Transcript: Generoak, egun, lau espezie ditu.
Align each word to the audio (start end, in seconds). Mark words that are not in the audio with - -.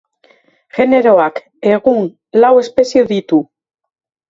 Generoak, 0.77 1.37
egun, 1.73 2.09
lau 2.41 2.51
espezie 2.65 3.07
ditu. 3.15 3.43